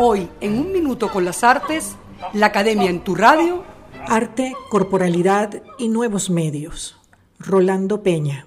Hoy, 0.00 0.28
en 0.40 0.60
un 0.60 0.70
minuto 0.70 1.10
con 1.10 1.24
las 1.24 1.42
artes, 1.42 1.96
la 2.32 2.46
Academia 2.46 2.88
en 2.88 3.02
tu 3.02 3.16
radio. 3.16 3.64
Arte, 4.06 4.54
corporalidad 4.70 5.60
y 5.76 5.88
nuevos 5.88 6.30
medios. 6.30 6.96
Rolando 7.40 8.00
Peña. 8.04 8.46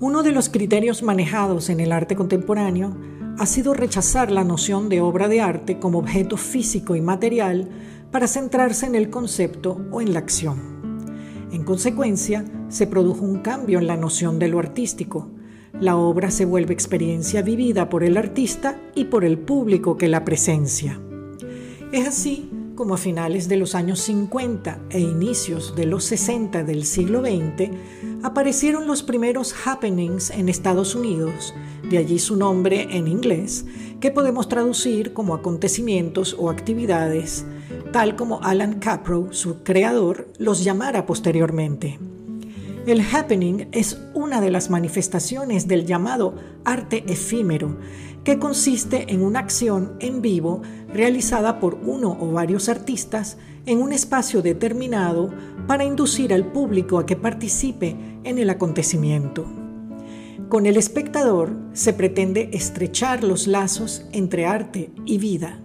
Uno 0.00 0.24
de 0.24 0.32
los 0.32 0.48
criterios 0.48 1.04
manejados 1.04 1.70
en 1.70 1.78
el 1.78 1.92
arte 1.92 2.16
contemporáneo 2.16 2.96
ha 3.38 3.46
sido 3.46 3.74
rechazar 3.74 4.32
la 4.32 4.42
noción 4.42 4.88
de 4.88 5.00
obra 5.00 5.28
de 5.28 5.40
arte 5.40 5.78
como 5.78 6.00
objeto 6.00 6.36
físico 6.36 6.96
y 6.96 7.00
material 7.00 7.68
para 8.10 8.26
centrarse 8.26 8.86
en 8.86 8.96
el 8.96 9.08
concepto 9.08 9.82
o 9.92 10.00
en 10.00 10.14
la 10.14 10.18
acción. 10.18 11.46
En 11.52 11.62
consecuencia, 11.62 12.44
se 12.70 12.88
produjo 12.88 13.24
un 13.24 13.38
cambio 13.38 13.78
en 13.78 13.86
la 13.86 13.96
noción 13.96 14.40
de 14.40 14.48
lo 14.48 14.58
artístico. 14.58 15.30
La 15.80 15.96
obra 15.96 16.30
se 16.30 16.44
vuelve 16.44 16.74
experiencia 16.74 17.42
vivida 17.42 17.88
por 17.88 18.04
el 18.04 18.16
artista 18.16 18.78
y 18.94 19.04
por 19.04 19.24
el 19.24 19.38
público 19.38 19.96
que 19.96 20.08
la 20.08 20.24
presencia. 20.24 21.00
Es 21.92 22.06
así 22.06 22.50
como 22.74 22.94
a 22.94 22.98
finales 22.98 23.48
de 23.48 23.56
los 23.56 23.74
años 23.74 24.00
50 24.00 24.80
e 24.90 25.00
inicios 25.00 25.74
de 25.76 25.86
los 25.86 26.04
60 26.04 26.64
del 26.64 26.84
siglo 26.84 27.20
XX 27.20 27.70
aparecieron 28.22 28.86
los 28.86 29.02
primeros 29.02 29.54
happenings 29.64 30.30
en 30.30 30.48
Estados 30.48 30.94
Unidos, 30.94 31.54
de 31.88 31.98
allí 31.98 32.18
su 32.18 32.36
nombre 32.36 32.88
en 32.96 33.08
inglés, 33.08 33.66
que 34.00 34.10
podemos 34.10 34.48
traducir 34.48 35.12
como 35.12 35.34
acontecimientos 35.34 36.36
o 36.38 36.50
actividades, 36.50 37.44
tal 37.92 38.16
como 38.16 38.42
Alan 38.42 38.78
Caprow, 38.78 39.32
su 39.32 39.62
creador, 39.62 40.28
los 40.38 40.64
llamara 40.64 41.06
posteriormente. 41.06 41.98
El 42.84 43.00
happening 43.00 43.68
es 43.70 44.00
una 44.12 44.40
de 44.40 44.50
las 44.50 44.68
manifestaciones 44.68 45.68
del 45.68 45.86
llamado 45.86 46.34
arte 46.64 47.04
efímero, 47.06 47.78
que 48.24 48.40
consiste 48.40 49.12
en 49.12 49.22
una 49.22 49.38
acción 49.38 49.92
en 50.00 50.20
vivo 50.20 50.62
realizada 50.92 51.60
por 51.60 51.74
uno 51.74 52.16
o 52.20 52.32
varios 52.32 52.68
artistas 52.68 53.36
en 53.66 53.80
un 53.80 53.92
espacio 53.92 54.42
determinado 54.42 55.30
para 55.68 55.84
inducir 55.84 56.34
al 56.34 56.50
público 56.50 56.98
a 56.98 57.06
que 57.06 57.14
participe 57.14 57.94
en 58.24 58.38
el 58.38 58.50
acontecimiento. 58.50 59.46
Con 60.48 60.66
el 60.66 60.76
espectador 60.76 61.56
se 61.72 61.92
pretende 61.92 62.50
estrechar 62.52 63.22
los 63.22 63.46
lazos 63.46 64.06
entre 64.12 64.44
arte 64.44 64.90
y 65.06 65.18
vida. 65.18 65.61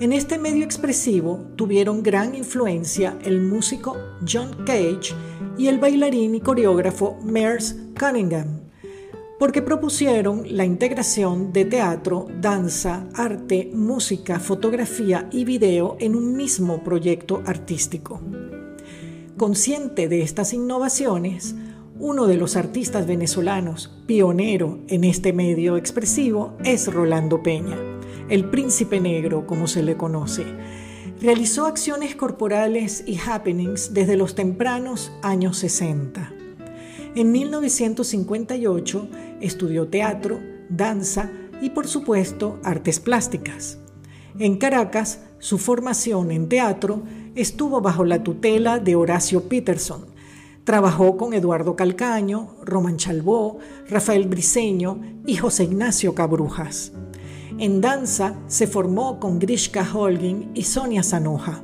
En 0.00 0.12
este 0.12 0.38
medio 0.38 0.64
expresivo 0.64 1.44
tuvieron 1.56 2.04
gran 2.04 2.36
influencia 2.36 3.18
el 3.24 3.40
músico 3.40 3.96
John 4.24 4.64
Cage 4.64 5.12
y 5.58 5.66
el 5.66 5.80
bailarín 5.80 6.36
y 6.36 6.40
coreógrafo 6.40 7.18
Merce 7.24 7.74
Cunningham, 7.98 8.60
porque 9.40 9.60
propusieron 9.60 10.44
la 10.56 10.64
integración 10.64 11.52
de 11.52 11.64
teatro, 11.64 12.28
danza, 12.40 13.08
arte, 13.12 13.72
música, 13.74 14.38
fotografía 14.38 15.28
y 15.32 15.44
video 15.44 15.96
en 15.98 16.14
un 16.14 16.36
mismo 16.36 16.84
proyecto 16.84 17.42
artístico. 17.44 18.20
Consciente 19.36 20.06
de 20.06 20.22
estas 20.22 20.52
innovaciones, 20.52 21.56
uno 21.98 22.28
de 22.28 22.36
los 22.36 22.54
artistas 22.54 23.04
venezolanos 23.04 23.98
pionero 24.06 24.78
en 24.86 25.02
este 25.02 25.32
medio 25.32 25.76
expresivo 25.76 26.56
es 26.62 26.86
Rolando 26.86 27.42
Peña 27.42 27.97
el 28.28 28.44
príncipe 28.50 29.00
negro, 29.00 29.46
como 29.46 29.66
se 29.66 29.82
le 29.82 29.96
conoce. 29.96 30.44
Realizó 31.20 31.66
acciones 31.66 32.14
corporales 32.14 33.02
y 33.06 33.18
happenings 33.18 33.92
desde 33.92 34.16
los 34.16 34.34
tempranos 34.34 35.10
años 35.22 35.58
60. 35.58 36.32
En 37.14 37.32
1958 37.32 39.08
estudió 39.40 39.88
teatro, 39.88 40.40
danza 40.68 41.30
y 41.60 41.70
por 41.70 41.88
supuesto 41.88 42.60
artes 42.62 43.00
plásticas. 43.00 43.78
En 44.38 44.58
Caracas, 44.58 45.20
su 45.40 45.58
formación 45.58 46.30
en 46.30 46.48
teatro 46.48 47.02
estuvo 47.34 47.80
bajo 47.80 48.04
la 48.04 48.22
tutela 48.22 48.78
de 48.78 48.94
Horacio 48.94 49.48
Peterson. 49.48 50.06
Trabajó 50.62 51.16
con 51.16 51.32
Eduardo 51.32 51.74
Calcaño, 51.74 52.54
Román 52.62 52.98
Chalbó, 52.98 53.58
Rafael 53.88 54.28
Briceño 54.28 55.00
y 55.26 55.36
José 55.36 55.64
Ignacio 55.64 56.14
Cabrujas. 56.14 56.92
En 57.58 57.80
danza 57.80 58.36
se 58.46 58.68
formó 58.68 59.18
con 59.18 59.40
Grishka 59.40 59.84
Holgin 59.92 60.52
y 60.54 60.62
Sonia 60.62 61.02
Sanoja. 61.02 61.60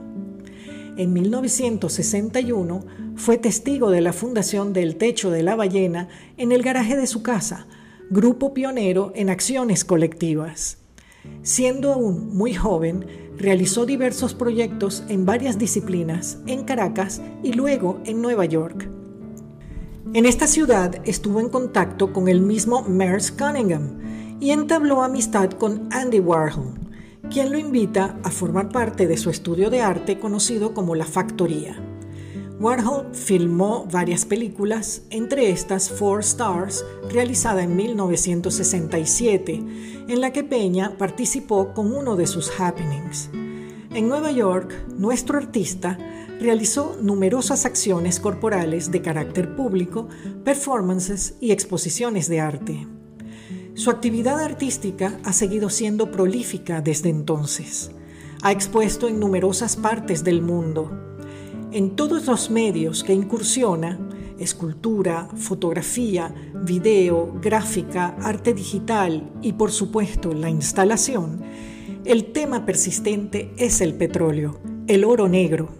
En 0.96 1.12
1961 1.12 2.84
fue 3.14 3.38
testigo 3.38 3.90
de 3.90 4.00
la 4.00 4.12
fundación 4.12 4.72
del 4.72 4.96
Techo 4.96 5.30
de 5.30 5.44
la 5.44 5.54
Ballena 5.54 6.08
en 6.36 6.50
el 6.50 6.62
garaje 6.64 6.96
de 6.96 7.06
su 7.06 7.22
casa, 7.22 7.68
grupo 8.10 8.52
pionero 8.54 9.12
en 9.14 9.30
acciones 9.30 9.84
colectivas. 9.84 10.78
Siendo 11.42 11.92
aún 11.92 12.36
muy 12.36 12.54
joven, 12.54 13.06
realizó 13.38 13.86
diversos 13.86 14.34
proyectos 14.34 15.04
en 15.08 15.24
varias 15.24 15.58
disciplinas 15.58 16.38
en 16.48 16.64
Caracas 16.64 17.22
y 17.44 17.52
luego 17.52 18.00
en 18.04 18.20
Nueva 18.20 18.46
York. 18.46 18.90
En 20.12 20.26
esta 20.26 20.48
ciudad 20.48 21.00
estuvo 21.04 21.38
en 21.38 21.48
contacto 21.48 22.12
con 22.12 22.28
el 22.28 22.40
mismo 22.40 22.82
Merce 22.82 23.32
Cunningham, 23.36 24.00
y 24.44 24.50
entabló 24.50 25.02
amistad 25.02 25.52
con 25.52 25.88
Andy 25.90 26.20
Warhol, 26.20 26.74
quien 27.30 27.50
lo 27.50 27.56
invita 27.56 28.18
a 28.24 28.30
formar 28.30 28.68
parte 28.68 29.06
de 29.06 29.16
su 29.16 29.30
estudio 29.30 29.70
de 29.70 29.80
arte 29.80 30.18
conocido 30.18 30.74
como 30.74 30.94
La 30.94 31.06
Factoría. 31.06 31.82
Warhol 32.60 33.06
filmó 33.14 33.88
varias 33.90 34.26
películas, 34.26 35.00
entre 35.08 35.48
estas 35.48 35.88
Four 35.88 36.20
Stars, 36.20 36.84
realizada 37.10 37.62
en 37.62 37.74
1967, 37.74 39.64
en 40.08 40.20
la 40.20 40.30
que 40.30 40.44
Peña 40.44 40.98
participó 40.98 41.72
con 41.72 41.96
uno 41.96 42.14
de 42.14 42.26
sus 42.26 42.52
happenings. 42.60 43.30
En 43.94 44.08
Nueva 44.08 44.30
York, 44.30 44.74
nuestro 44.98 45.38
artista 45.38 45.96
realizó 46.38 46.98
numerosas 47.00 47.64
acciones 47.64 48.20
corporales 48.20 48.90
de 48.90 49.00
carácter 49.00 49.56
público, 49.56 50.06
performances 50.44 51.34
y 51.40 51.50
exposiciones 51.52 52.28
de 52.28 52.40
arte. 52.40 52.86
Su 53.74 53.90
actividad 53.90 54.38
artística 54.38 55.18
ha 55.24 55.32
seguido 55.32 55.68
siendo 55.68 56.12
prolífica 56.12 56.80
desde 56.80 57.08
entonces. 57.08 57.90
Ha 58.40 58.52
expuesto 58.52 59.08
en 59.08 59.18
numerosas 59.18 59.74
partes 59.74 60.22
del 60.22 60.42
mundo. 60.42 60.92
En 61.72 61.96
todos 61.96 62.26
los 62.26 62.50
medios 62.50 63.02
que 63.02 63.14
incursiona, 63.14 63.98
escultura, 64.38 65.28
fotografía, 65.34 66.32
video, 66.54 67.34
gráfica, 67.42 68.14
arte 68.20 68.54
digital 68.54 69.32
y 69.42 69.54
por 69.54 69.72
supuesto 69.72 70.32
la 70.34 70.50
instalación, 70.50 71.42
el 72.04 72.26
tema 72.26 72.64
persistente 72.64 73.52
es 73.56 73.80
el 73.80 73.94
petróleo, 73.94 74.60
el 74.86 75.02
oro 75.02 75.28
negro. 75.28 75.70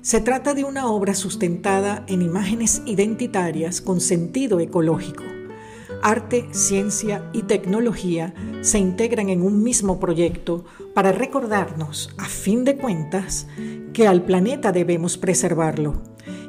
Se 0.00 0.20
trata 0.20 0.52
de 0.52 0.64
una 0.64 0.88
obra 0.88 1.14
sustentada 1.14 2.04
en 2.08 2.22
imágenes 2.22 2.82
identitarias 2.86 3.80
con 3.80 4.00
sentido 4.00 4.58
ecológico 4.58 5.35
arte, 6.02 6.48
ciencia 6.52 7.28
y 7.32 7.42
tecnología 7.42 8.34
se 8.62 8.78
integran 8.78 9.28
en 9.28 9.42
un 9.42 9.62
mismo 9.62 10.00
proyecto 10.00 10.64
para 10.94 11.12
recordarnos, 11.12 12.10
a 12.18 12.24
fin 12.24 12.64
de 12.64 12.76
cuentas, 12.76 13.46
que 13.92 14.06
al 14.08 14.22
planeta 14.22 14.72
debemos 14.72 15.16
preservarlo. 15.16 16.02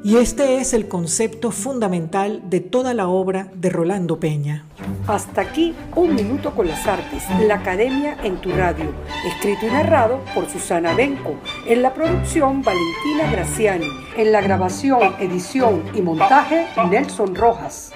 Y 0.04 0.18
este 0.18 0.60
es 0.60 0.74
el 0.74 0.88
concepto 0.88 1.52
fundamental 1.52 2.42
de 2.50 2.60
toda 2.60 2.94
la 2.94 3.08
obra 3.08 3.52
de 3.56 3.70
Rolando 3.70 4.20
Peña. 4.20 4.64
Hasta 5.08 5.42
aquí, 5.42 5.76
un 5.96 6.16
minuto 6.16 6.56
con 6.56 6.68
las 6.68 6.86
artes, 6.88 7.24
la 7.46 7.56
Academia 7.56 8.18
en 8.24 8.40
tu 8.40 8.52
radio, 8.52 8.86
escrito 9.28 9.66
y 9.66 9.70
narrado 9.70 10.22
por 10.34 10.50
Susana 10.50 10.94
Benco, 10.94 11.36
en 11.66 11.82
la 11.82 11.94
producción 11.94 12.62
Valentina 12.62 13.32
Graciani, 13.32 13.90
en 14.16 14.32
la 14.32 14.42
grabación, 14.42 15.16
edición 15.20 15.84
y 15.94 16.02
montaje 16.02 16.68
Nelson 16.90 17.36
Rojas. 17.36 17.92